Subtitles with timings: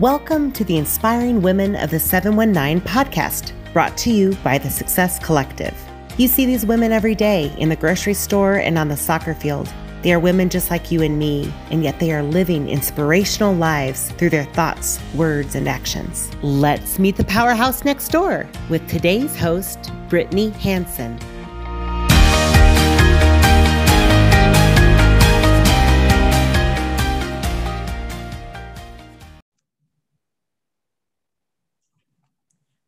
[0.00, 5.20] Welcome to the Inspiring Women of the 719 podcast, brought to you by the Success
[5.20, 5.72] Collective.
[6.18, 9.72] You see these women every day in the grocery store and on the soccer field.
[10.02, 14.10] They are women just like you and me, and yet they are living inspirational lives
[14.18, 16.28] through their thoughts, words, and actions.
[16.42, 21.20] Let's meet the powerhouse next door with today's host, Brittany Hanson.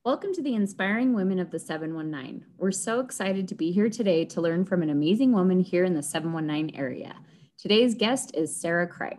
[0.06, 2.44] Welcome to the Inspiring Women of the 719.
[2.58, 5.94] We're so excited to be here today to learn from an amazing woman here in
[5.94, 7.16] the 719 area.
[7.58, 9.18] Today's guest is Sarah Kripe.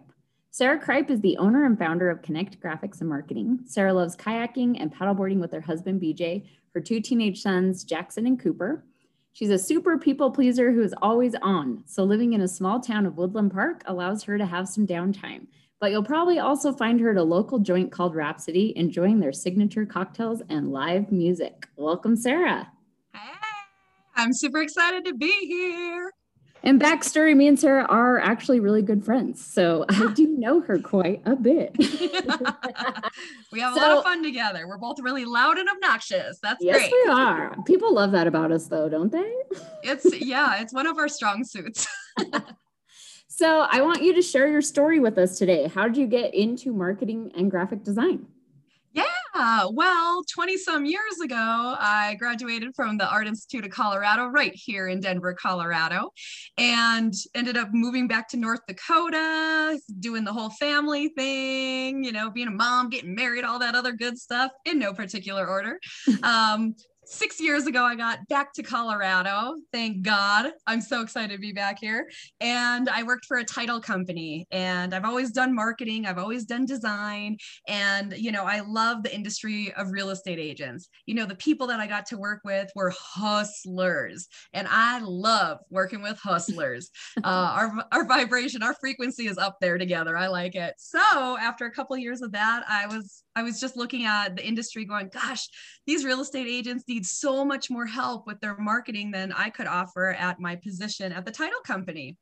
[0.49, 3.59] Sarah Kripe is the owner and founder of Connect Graphics and Marketing.
[3.65, 8.39] Sarah loves kayaking and paddleboarding with her husband BJ, her two teenage sons, Jackson and
[8.39, 8.85] Cooper.
[9.33, 11.83] She's a super people pleaser who is always on.
[11.85, 15.47] So living in a small town of Woodland Park allows her to have some downtime
[15.79, 19.85] but you'll probably also find her at a local joint called Rhapsody, enjoying their signature
[19.85, 21.67] cocktails and live music.
[21.75, 22.71] Welcome, Sarah.
[23.13, 23.19] Hey,
[24.15, 26.11] I'm super excited to be here.
[26.63, 29.45] And backstory, me and Sarah are actually really good friends.
[29.45, 30.13] So I ah.
[30.15, 31.75] do know her quite a bit.
[33.51, 34.67] we have so, a lot of fun together.
[34.67, 36.39] We're both really loud and obnoxious.
[36.41, 36.91] That's yes, great.
[36.91, 37.55] Yes, we are.
[37.65, 39.33] People love that about us though, don't they?
[39.83, 41.87] it's yeah, it's one of our strong suits.
[43.37, 45.67] So I want you to share your story with us today.
[45.67, 48.25] How did you get into marketing and graphic design?
[48.93, 51.35] Yeah, well, 20 some years ago,
[51.79, 56.09] I graduated from the Art Institute of Colorado right here in Denver, Colorado,
[56.57, 62.31] and ended up moving back to North Dakota, doing the whole family thing, you know,
[62.31, 65.79] being a mom, getting married, all that other good stuff in no particular order.
[66.23, 66.75] Um,
[67.09, 69.55] six years ago, I got back to Colorado.
[69.71, 70.51] Thank God.
[70.65, 72.09] I'm so excited to be back here.
[72.41, 76.05] And I worked for a title company and I've always done marketing.
[76.05, 77.37] I've always done design.
[77.67, 80.89] And, you know, I love the industry of real estate agents.
[81.05, 84.27] You know, the people that I got to work with were hustlers.
[84.53, 86.89] And I love working with hustlers.
[87.23, 90.17] uh, our, our vibration, our frequency is up there together.
[90.17, 90.73] I like it.
[90.77, 94.35] So after a couple of years of that, I was, I was just looking at
[94.35, 95.47] the industry going, gosh,
[95.85, 99.67] these real estate agents, need so much more help with their marketing than I could
[99.67, 102.17] offer at my position at the title company.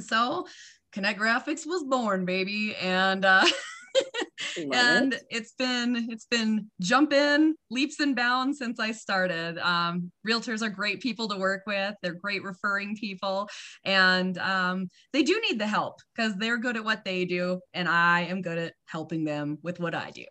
[0.00, 0.46] So
[0.92, 2.74] Connect Graphics was born, baby.
[2.76, 3.44] And uh
[4.72, 5.24] and it.
[5.30, 9.58] has been it's been jump in leaps and bounds since I started.
[9.58, 11.94] Um, realtors are great people to work with.
[12.02, 13.48] They're great referring people,
[13.84, 17.88] and um, they do need the help because they're good at what they do, and
[17.88, 20.24] I am good at helping them with what I do.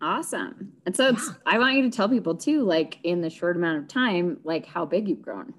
[0.00, 0.72] Awesome.
[0.86, 1.18] And so yeah.
[1.46, 4.66] I want you to tell people too, like in the short amount of time, like
[4.66, 5.54] how big you've grown.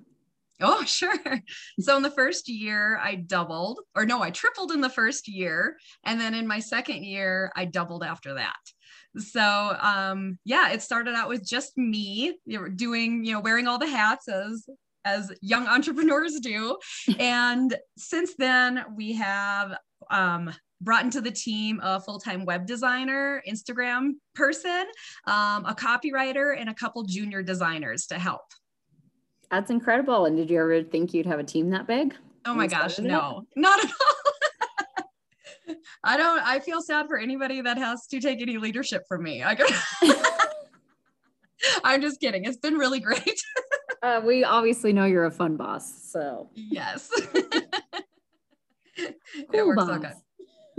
[0.62, 1.18] Oh, sure.
[1.80, 5.78] So in the first year, I doubled, or no, I tripled in the first year.
[6.06, 8.58] And then in my second year, I doubled after that.
[9.18, 13.68] So um, yeah, it started out with just me you know, doing, you know, wearing
[13.68, 14.66] all the hats as
[15.06, 16.78] as young entrepreneurs do.
[17.18, 19.76] and since then, we have
[20.12, 20.52] um,
[20.82, 24.86] brought into the team a full-time web designer instagram person
[25.26, 28.42] um, a copywriter and a couple junior designers to help.
[29.52, 30.26] That's incredible.
[30.26, 32.16] And did you ever think you'd have a team that big?
[32.46, 33.46] Oh my gosh no.
[33.56, 33.60] it?
[33.60, 35.76] not at all.
[36.04, 39.44] I don't i feel sad for anybody that has to take any leadership from me.
[39.44, 39.56] I
[41.84, 42.46] i'm just kidding.
[42.46, 43.42] It's been really great.
[44.02, 46.50] Uh, we obviously know you're a fun boss so.
[46.56, 47.12] Yes.
[47.12, 47.52] Cool
[49.52, 49.90] it works boss.
[49.90, 50.14] out good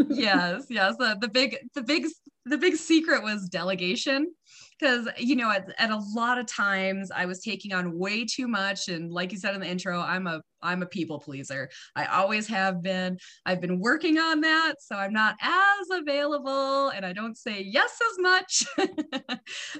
[0.09, 0.97] yes, yes.
[0.99, 2.06] The, the big, the big,
[2.44, 4.33] the big secret was delegation.
[4.78, 8.49] Because you know, at, at a lot of times I was taking on way too
[8.49, 11.69] much, and like you said in the intro, I'm a I'm a people pleaser.
[11.94, 13.19] I always have been.
[13.44, 17.99] I've been working on that, so I'm not as available, and I don't say yes
[18.10, 18.65] as much.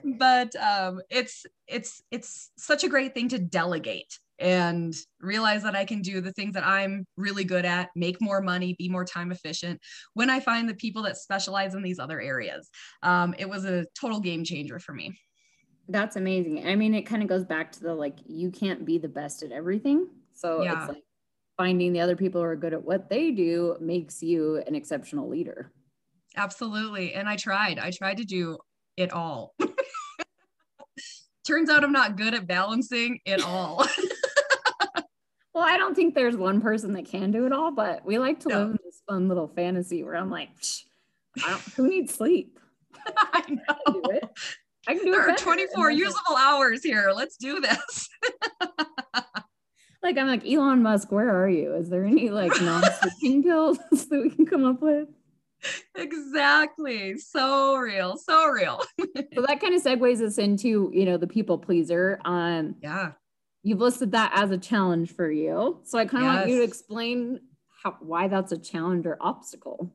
[0.19, 5.85] but um, it's it's it's such a great thing to delegate and realize that I
[5.85, 9.31] can do the things that I'm really good at, make more money, be more time
[9.31, 9.81] efficient
[10.15, 12.71] when I find the people that specialize in these other areas.
[13.03, 15.17] Um, it was a total game changer for me.
[15.89, 16.67] That's amazing.
[16.67, 19.43] I mean, it kind of goes back to the like, you can't be the best
[19.43, 20.09] at everything.
[20.35, 20.81] So yeah.
[20.81, 21.03] it's like
[21.57, 25.29] finding the other people who are good at what they do makes you an exceptional
[25.29, 25.71] leader.
[26.37, 27.15] Absolutely.
[27.15, 28.59] And I tried, I tried to do
[28.97, 29.55] it all.
[31.47, 33.85] Turns out I'm not good at balancing it all.
[35.55, 38.41] Well, I don't think there's one person that can do it all, but we like
[38.41, 38.59] to no.
[38.59, 40.51] live in this fun little fantasy where I'm like,
[41.77, 42.59] who needs sleep?
[43.07, 43.61] I know.
[43.69, 44.25] I can do it.
[44.89, 45.27] I can do there it.
[45.27, 47.13] There are 24 usable hours here.
[47.15, 48.09] Let's do this.
[50.03, 51.75] like I'm like Elon Musk, where are you?
[51.75, 55.09] Is there any like non-sleeping pills that we can come up with?
[55.95, 57.19] exactly.
[57.19, 58.17] So real.
[58.17, 58.83] So real.
[59.35, 62.19] so that kind of segues us into, you know, the people pleaser.
[62.25, 63.13] Um yeah.
[63.63, 65.81] You've listed that as a challenge for you.
[65.85, 66.39] So I kind of yes.
[66.39, 67.41] want you to explain
[67.83, 69.93] how why that's a challenge or obstacle.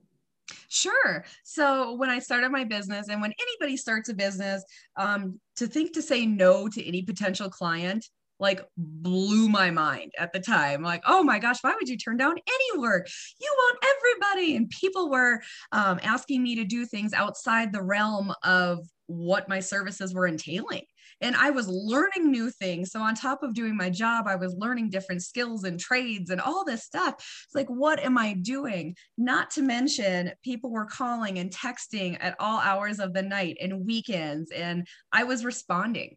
[0.69, 1.25] Sure.
[1.43, 4.63] So when I started my business, and when anybody starts a business,
[4.97, 8.05] um, to think to say no to any potential client
[8.39, 12.17] like blew my mind at the time like oh my gosh why would you turn
[12.17, 13.07] down any work
[13.39, 15.41] you want everybody and people were
[15.71, 20.83] um, asking me to do things outside the realm of what my services were entailing
[21.21, 24.55] and i was learning new things so on top of doing my job i was
[24.57, 28.95] learning different skills and trades and all this stuff it's like what am i doing
[29.17, 33.85] not to mention people were calling and texting at all hours of the night and
[33.85, 36.15] weekends and i was responding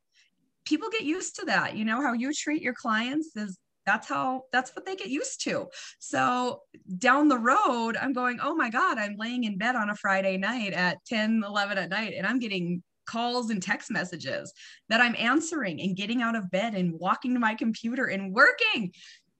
[0.69, 1.77] people get used to that.
[1.77, 5.43] You know, how you treat your clients is that's how that's what they get used
[5.45, 5.67] to.
[5.99, 6.61] So
[6.99, 10.37] down the road, I'm going, oh my God, I'm laying in bed on a Friday
[10.37, 14.53] night at 10, 11 at night, and I'm getting calls and text messages
[14.89, 18.93] that I'm answering and getting out of bed and walking to my computer and working.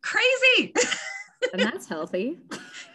[0.03, 0.75] Crazy.
[1.53, 2.39] and that's healthy.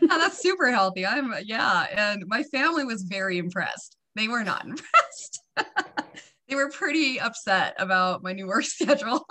[0.01, 1.05] yeah, that's super healthy.
[1.05, 3.95] I'm yeah, and my family was very impressed.
[4.15, 5.43] They were not impressed
[6.49, 9.25] they were pretty upset about my new work schedule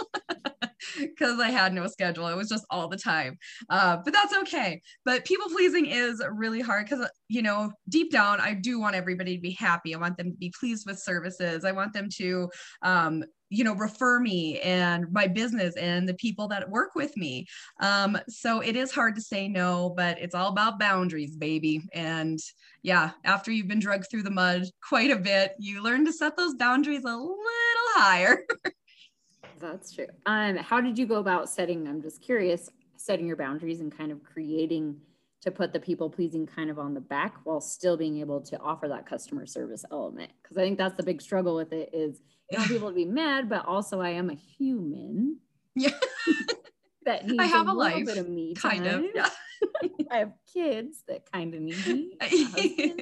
[0.99, 2.29] because I had no schedule.
[2.29, 3.39] It was just all the time.
[3.69, 4.81] Uh, but that's okay.
[5.05, 9.37] But people pleasing is really hard because, you know, deep down, I do want everybody
[9.37, 9.95] to be happy.
[9.95, 11.65] I want them to be pleased with services.
[11.65, 12.51] I want them to,
[12.83, 17.47] um, you know, refer me and my business and the people that work with me.
[17.81, 21.83] Um, so it is hard to say no, but it's all about boundaries, baby.
[21.93, 22.39] And
[22.83, 26.35] yeah, after you've been drugged through the mud quite a bit, you learn to set
[26.35, 27.37] those boundaries a little
[27.95, 28.39] higher.
[29.63, 30.09] That's true.
[30.27, 31.87] Um, how did you go about setting?
[31.87, 34.97] I'm just curious, setting your boundaries and kind of creating
[35.43, 38.59] to put the people pleasing kind of on the back while still being able to
[38.61, 40.31] offer that customer service element.
[40.43, 42.21] Because I think that's the big struggle with it is
[42.51, 45.39] you want people to be mad, but also I am a human.
[45.75, 45.91] Yeah.
[47.07, 49.05] that needs I have a, a life, bit of me kind of.
[49.15, 49.31] Yeah.
[50.11, 52.13] I have kids that kind of need me.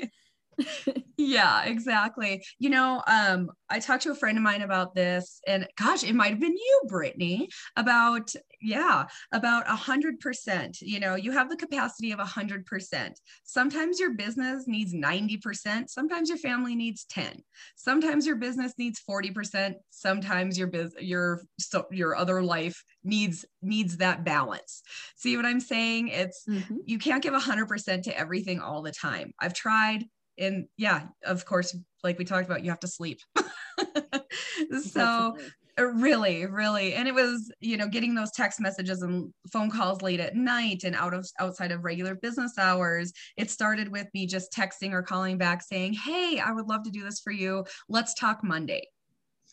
[1.30, 2.44] yeah, exactly.
[2.58, 6.14] You know, um, I talked to a friend of mine about this, and gosh, it
[6.14, 10.80] might have been you, Brittany, about yeah, about a hundred percent.
[10.80, 13.20] You know, you have the capacity of a hundred percent.
[13.44, 17.42] Sometimes your business needs 90%, sometimes your family needs 10.
[17.76, 23.98] Sometimes your business needs 40%, sometimes your biz your so your other life needs needs
[23.98, 24.82] that balance.
[25.16, 26.08] See what I'm saying?
[26.08, 26.78] It's mm-hmm.
[26.86, 29.32] you can't give a hundred percent to everything all the time.
[29.38, 30.06] I've tried
[30.40, 33.20] and yeah, of course, like we talked about, you have to sleep.
[34.82, 35.36] so
[35.78, 40.02] uh, really, really, and it was, you know, getting those text messages and phone calls
[40.02, 43.12] late at night and out of outside of regular business hours.
[43.36, 46.90] It started with me just texting or calling back saying, Hey, I would love to
[46.90, 47.64] do this for you.
[47.88, 48.82] Let's talk Monday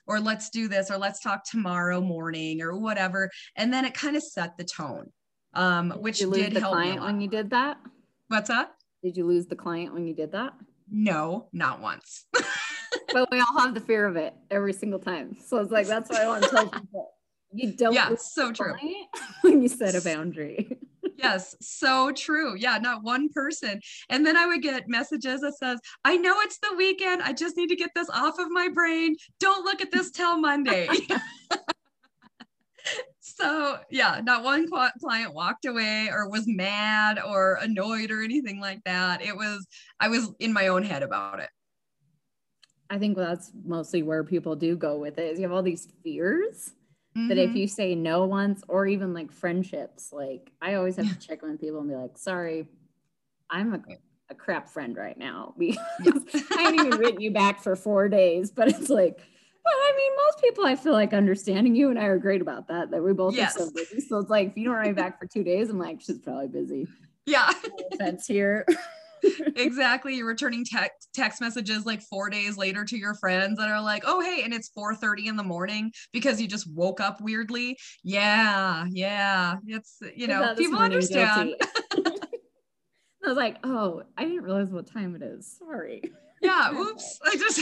[0.08, 4.16] or let's do this or let's talk tomorrow morning or whatever and then it kind
[4.16, 5.12] of set the tone
[5.54, 7.78] um, which did, did the help client when you did that
[8.30, 8.72] what's that
[9.04, 10.54] did you lose the client when you did that
[10.90, 12.26] no, not once.
[13.14, 15.36] but we all have the fear of it every single time.
[15.46, 17.14] So it's like that's why I want to tell people
[17.54, 18.76] you don't yeah so true.
[19.42, 20.78] when you set a boundary.
[21.18, 22.56] Yes so true.
[22.58, 23.80] Yeah not one person.
[24.10, 27.24] And then i would get messages that says i know it's the weekend.
[27.24, 29.16] I just need to get this off of my brain.
[29.40, 30.88] Don't look at this till monday
[33.36, 38.84] so yeah not one client walked away or was mad or annoyed or anything like
[38.84, 39.68] that it was
[40.00, 41.50] i was in my own head about it
[42.90, 45.88] i think that's mostly where people do go with it is you have all these
[46.04, 46.72] fears
[47.18, 47.28] mm-hmm.
[47.28, 47.58] that if mm-hmm.
[47.58, 51.58] you say no once or even like friendships like i always have to check on
[51.58, 52.66] people and be like sorry
[53.50, 53.82] i'm a,
[54.30, 55.78] a crap friend right now because
[56.58, 59.20] i haven't even written you back for four days but it's like
[59.98, 63.04] mean, most people I feel like understanding you and I are great about that, that
[63.04, 63.56] we both yes.
[63.56, 64.00] are so busy.
[64.02, 66.48] So it's like, if you don't write back for two days, I'm like, she's probably
[66.48, 66.88] busy.
[67.26, 67.52] Yeah.
[67.98, 68.66] That's here.
[69.56, 70.16] exactly.
[70.16, 74.04] You're returning text text messages like four days later to your friends that are like,
[74.06, 77.78] oh hey, and it's 4:30 in the morning because you just woke up weirdly.
[78.04, 79.56] Yeah, yeah.
[79.66, 81.56] It's you know, people understand.
[83.28, 85.58] I was like, oh, I didn't realize what time it is.
[85.60, 86.02] Sorry.
[86.42, 87.20] Yeah, oops.
[87.26, 87.62] I just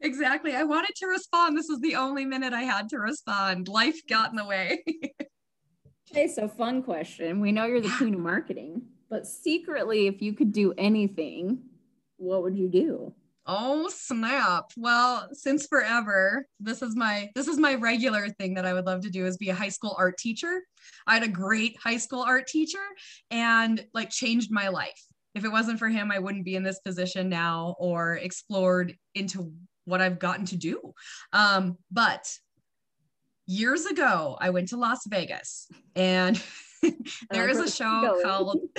[0.00, 0.54] exactly.
[0.54, 1.56] I wanted to respond.
[1.56, 3.68] This was the only minute I had to respond.
[3.68, 4.82] Life got in the way.
[6.10, 7.40] okay, so fun question.
[7.40, 11.60] We know you're the queen of marketing, but secretly, if you could do anything,
[12.16, 13.14] what would you do?
[13.50, 14.72] Oh snap.
[14.76, 19.00] Well, since forever, this is my this is my regular thing that I would love
[19.02, 20.62] to do is be a high school art teacher.
[21.06, 22.84] I had a great high school art teacher
[23.30, 25.02] and like changed my life
[25.38, 29.52] if it wasn't for him, I wouldn't be in this position now or explored into
[29.88, 30.94] what I've gotten to do.
[31.32, 32.30] Um, but
[33.46, 35.66] years ago, I went to Las Vegas
[35.96, 36.40] and
[37.30, 38.60] there is a show called,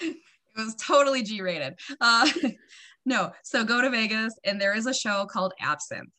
[0.00, 0.16] it
[0.56, 1.78] was totally G rated.
[2.00, 2.28] Uh,
[3.06, 6.10] no, so go to Vegas and there is a show called Absinthe.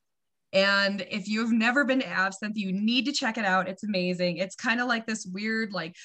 [0.54, 3.68] And if you've never been to Absinthe, you need to check it out.
[3.68, 4.38] It's amazing.
[4.38, 5.96] It's kind of like this weird, like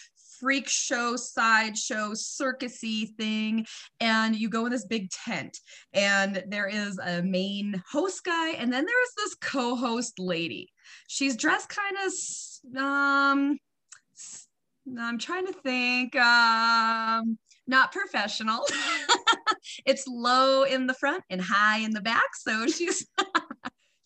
[0.40, 3.66] freak show, sideshow, circusy thing.
[4.00, 5.58] And you go in this big tent,
[5.92, 10.72] and there is a main host guy, and then there is this co-host lady.
[11.08, 12.12] She's dressed kind of
[12.82, 13.58] um
[14.98, 18.64] I'm trying to think um not professional.
[19.84, 22.34] it's low in the front and high in the back.
[22.34, 23.06] So she's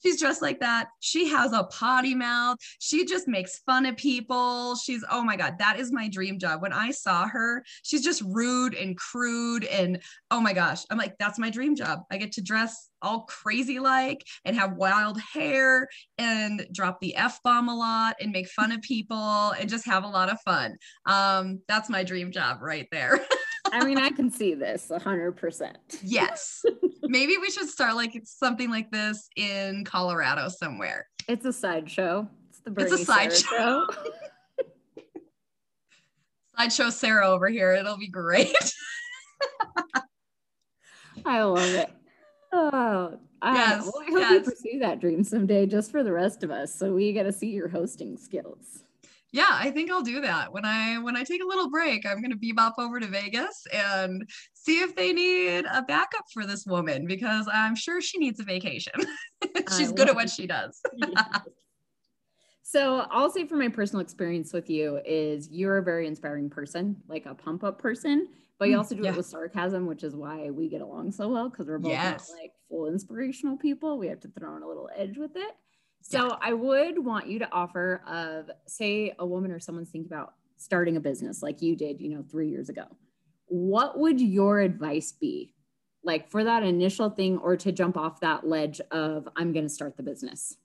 [0.03, 0.89] She's dressed like that.
[1.01, 2.59] She has a potty mouth.
[2.79, 4.77] She just makes fun of people.
[4.77, 6.63] She's, oh my God, that is my dream job.
[6.63, 9.65] When I saw her, she's just rude and crude.
[9.65, 12.01] And oh my gosh, I'm like, that's my dream job.
[12.11, 17.41] I get to dress all crazy like and have wild hair and drop the F
[17.43, 20.77] bomb a lot and make fun of people and just have a lot of fun.
[21.07, 23.21] Um, that's my dream job right there.
[23.73, 25.75] I mean, I can see this 100%.
[26.03, 26.65] Yes.
[27.03, 31.09] Maybe we should start like something like this in Colorado somewhere.
[31.27, 32.29] It's a sideshow.
[32.51, 33.87] It's the Bernie It's a sideshow.
[36.59, 37.73] sideshow Sarah over here.
[37.73, 38.55] It'll be great.
[41.25, 41.91] I love it.
[42.53, 44.33] Oh, I, yes, well, I hope yes.
[44.33, 46.75] you pursue that dream someday just for the rest of us.
[46.75, 48.85] So we get to see your hosting skills
[49.33, 50.53] yeah, I think I'll do that.
[50.53, 54.29] When I when I take a little break, I'm gonna bebop over to Vegas and
[54.53, 58.45] see if they need a backup for this woman because I'm sure she needs a
[58.45, 58.93] vacation.
[59.77, 60.79] She's good at what she does.
[62.63, 66.97] so I'll say from my personal experience with you is you're a very inspiring person,
[67.09, 69.13] like a pump up person, but you mm, also do yeah.
[69.13, 72.31] it with sarcasm, which is why we get along so well because we're both yes.
[72.39, 73.97] like full inspirational people.
[73.97, 75.57] We have to throw in a little edge with it.
[76.03, 76.37] So yeah.
[76.41, 80.97] I would want you to offer of say a woman or someone's thinking about starting
[80.97, 82.85] a business like you did, you know, 3 years ago.
[83.47, 85.55] What would your advice be?
[86.05, 89.73] Like for that initial thing or to jump off that ledge of I'm going to
[89.73, 90.57] start the business?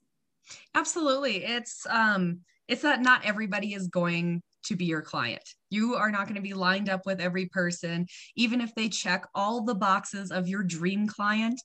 [0.74, 1.44] Absolutely.
[1.44, 5.48] It's um it's that not everybody is going to be your client.
[5.70, 9.26] You are not going to be lined up with every person even if they check
[9.34, 11.60] all the boxes of your dream client.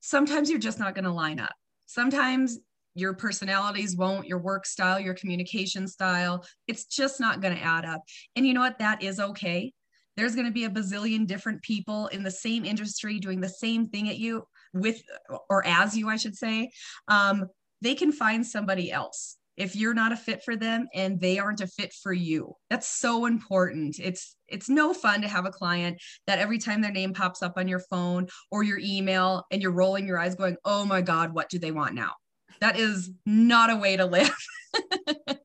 [0.00, 1.54] Sometimes you're just not going to line up.
[1.86, 2.58] Sometimes
[2.96, 6.44] your personalities won't, your work style, your communication style.
[6.66, 8.02] It's just not going to add up.
[8.34, 8.78] And you know what?
[8.78, 9.72] That is okay.
[10.16, 13.88] There's going to be a bazillion different people in the same industry doing the same
[13.88, 15.02] thing at you with
[15.50, 16.70] or as you, I should say.
[17.06, 17.44] Um,
[17.82, 21.60] they can find somebody else if you're not a fit for them and they aren't
[21.60, 26.00] a fit for you that's so important it's it's no fun to have a client
[26.26, 29.72] that every time their name pops up on your phone or your email and you're
[29.72, 32.12] rolling your eyes going oh my god what do they want now
[32.60, 34.34] that is not a way to live.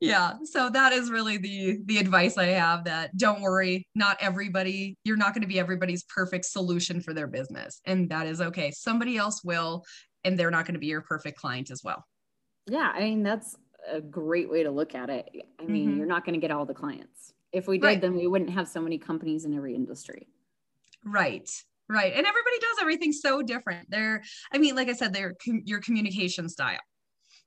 [0.00, 4.96] Yeah so that is really the the advice i have that don't worry not everybody
[5.04, 8.70] you're not going to be everybody's perfect solution for their business and that is okay.
[8.70, 9.84] Somebody else will
[10.24, 12.04] and they're not going to be your perfect client as well.
[12.66, 13.56] Yeah i mean that's
[13.90, 15.28] a great way to look at it.
[15.58, 15.98] I mean mm-hmm.
[15.98, 17.34] you're not going to get all the clients.
[17.52, 18.00] If we did right.
[18.00, 20.28] then we wouldn't have so many companies in every industry.
[21.04, 21.50] Right
[21.90, 23.90] right and everybody does everything so different.
[23.90, 26.78] They're i mean like i said they're com- your communication style.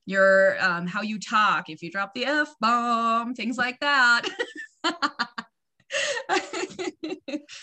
[0.05, 4.27] Your um, how you talk if you drop the f bomb things like that.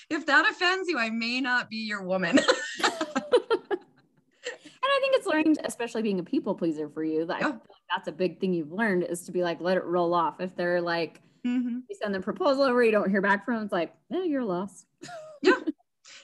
[0.08, 2.38] If that offends you i may not be your woman.
[4.82, 7.54] And i think it's learned especially being a people pleaser for you that like
[7.94, 10.40] that's a big thing you've learned is to be like let it roll off.
[10.40, 11.78] If they're like mm-hmm.
[11.88, 14.44] you send the proposal over you don't hear back from them it's like yeah you're
[14.44, 14.86] lost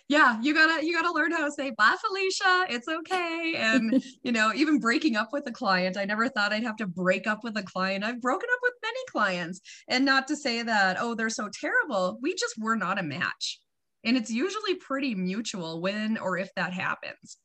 [0.08, 4.32] yeah you gotta you gotta learn how to say bye felicia it's okay and you
[4.32, 7.42] know even breaking up with a client i never thought i'd have to break up
[7.42, 11.14] with a client i've broken up with many clients and not to say that oh
[11.14, 13.60] they're so terrible we just were not a match
[14.04, 17.38] and it's usually pretty mutual when or if that happens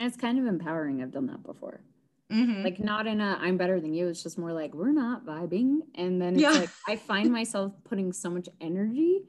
[0.00, 1.80] and it's kind of empowering i've done that before
[2.32, 2.62] Mm-hmm.
[2.62, 4.08] Like not in a I'm better than you.
[4.08, 5.78] It's just more like we're not vibing.
[5.94, 6.50] And then it's yeah.
[6.50, 9.22] like I find myself putting so much energy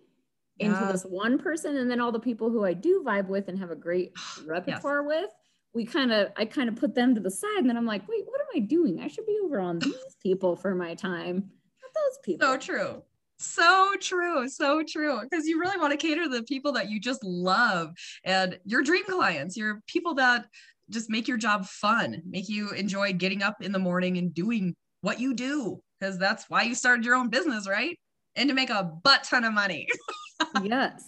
[0.60, 3.58] into this one person and then all the people who I do vibe with and
[3.60, 4.14] have a great
[4.46, 5.08] repertoire yes.
[5.08, 5.30] with
[5.74, 8.08] we kind of I kind of put them to the side and then I'm like
[8.08, 9.00] wait what am I doing?
[9.00, 12.48] I should be over on these people for my time not those people.
[12.48, 13.04] so true.
[13.42, 17.00] So true so true because you really want to cater to the people that you
[17.00, 17.94] just love
[18.26, 20.46] and your dream clients your people that
[20.90, 24.76] just make your job fun make you enjoy getting up in the morning and doing
[25.02, 27.98] what you do because that's why you started your own business right
[28.40, 29.88] and to make a butt ton of money.
[30.64, 31.04] yes.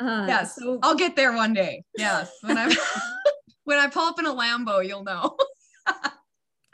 [0.00, 0.56] Uh, yes.
[0.56, 1.84] So I'll get there one day.
[1.96, 2.30] Yes.
[2.42, 2.74] When I
[3.64, 5.36] when I pull up in a Lambo, you'll know.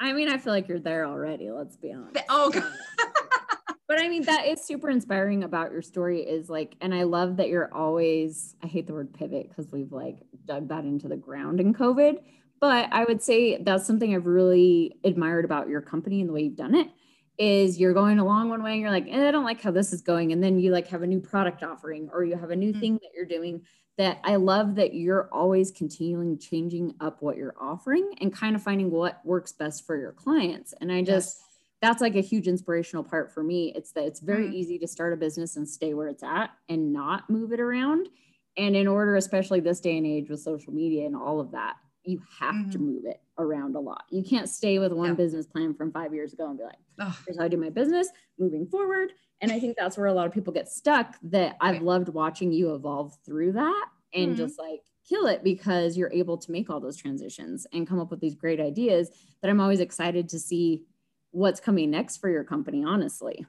[0.00, 1.50] I mean, I feel like you're there already.
[1.50, 2.24] Let's be honest.
[2.28, 2.64] Oh, God.
[3.88, 6.20] but I mean, that is super inspiring about your story.
[6.22, 8.56] Is like, and I love that you're always.
[8.62, 12.18] I hate the word pivot because we've like dug that into the ground in COVID.
[12.60, 16.42] But I would say that's something I've really admired about your company and the way
[16.42, 16.88] you've done it
[17.38, 19.92] is you're going along one way and you're like, eh, I don't like how this
[19.92, 20.32] is going.
[20.32, 22.80] And then you like have a new product offering or you have a new mm-hmm.
[22.80, 23.62] thing that you're doing
[23.96, 28.62] that I love that you're always continuing changing up what you're offering and kind of
[28.62, 30.74] finding what works best for your clients.
[30.80, 31.44] And I just, yes.
[31.80, 33.72] that's like a huge inspirational part for me.
[33.76, 34.54] It's that it's very mm-hmm.
[34.54, 38.08] easy to start a business and stay where it's at and not move it around.
[38.56, 41.76] And in order, especially this day and age with social media and all of that,
[42.04, 42.70] you have mm-hmm.
[42.70, 44.04] to move it around a lot.
[44.10, 45.14] You can't stay with one yeah.
[45.14, 47.18] business plan from five years ago and be like, oh.
[47.26, 48.08] here's how I do my business
[48.38, 49.12] moving forward.
[49.40, 52.52] And I think that's where a lot of people get stuck that I've loved watching
[52.52, 54.36] you evolve through that and mm-hmm.
[54.36, 58.10] just like kill it because you're able to make all those transitions and come up
[58.10, 59.10] with these great ideas
[59.42, 60.84] that I'm always excited to see
[61.30, 63.44] what's coming next for your company, honestly.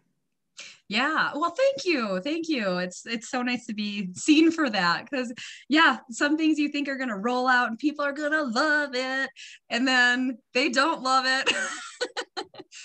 [0.87, 1.31] Yeah.
[1.33, 2.21] Well, thank you.
[2.21, 2.77] Thank you.
[2.77, 5.33] It's it's so nice to be seen for that cuz
[5.67, 8.43] yeah, some things you think are going to roll out and people are going to
[8.43, 9.29] love it
[9.69, 11.51] and then they don't love it.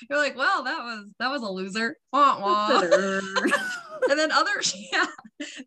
[0.09, 2.81] You're like, "Well, that was that was a loser." Wah, wah.
[4.09, 4.63] and then other
[4.93, 5.07] yeah,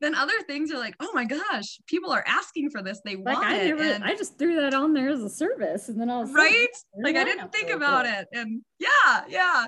[0.02, 3.02] then other things are like, "Oh my gosh, people are asking for this.
[3.04, 5.90] They like, want I it." And, I just threw that on there as a service
[5.90, 6.68] and then I was Right?
[7.04, 8.28] Like I didn't think about it.
[8.34, 9.66] And yeah, yeah.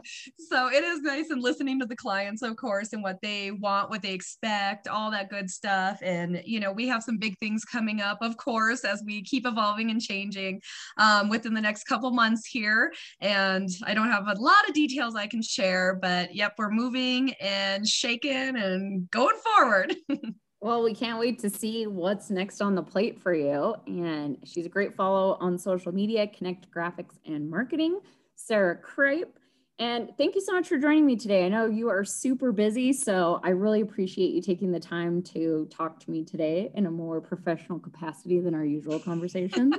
[0.50, 3.90] So it is nice and listening to the clients of course, and what they want,
[3.90, 6.00] what they expect, all that good stuff.
[6.02, 9.46] And, you know, we have some big things coming up, of course, as we keep
[9.46, 10.62] evolving and changing
[10.98, 12.94] um, within the next couple months here.
[13.20, 17.34] And I don't have a lot of details I can share, but yep, we're moving
[17.42, 19.96] and shaking and going forward.
[20.62, 23.76] Well, we can't wait to see what's next on the plate for you.
[23.86, 28.00] And she's a great follow on social media, Connect Graphics and Marketing,
[28.34, 29.34] Sarah Kripe.
[29.78, 31.46] And thank you so much for joining me today.
[31.46, 35.68] I know you are super busy, so I really appreciate you taking the time to
[35.70, 39.76] talk to me today in a more professional capacity than our usual conversations.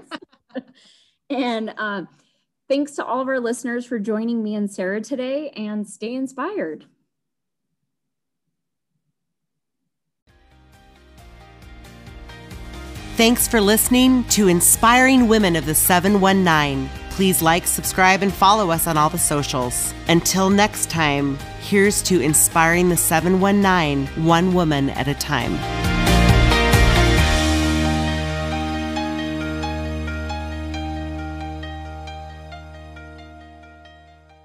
[1.30, 2.02] and uh,
[2.68, 6.86] thanks to all of our listeners for joining me and Sarah today, and stay inspired.
[13.16, 16.90] Thanks for listening to Inspiring Women of the 719.
[17.12, 19.94] Please like, subscribe, and follow us on all the socials.
[20.08, 25.85] Until next time, here's to inspiring the 719, one woman at a time.